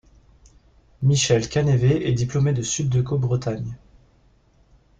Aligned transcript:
Michel 1.03 1.47
Canévet 1.47 2.09
est 2.09 2.13
diplômé 2.13 2.53
de 2.53 2.63
Sup 2.63 2.89
de 2.89 3.03
Co 3.03 3.19
Bretagne. 3.19 3.77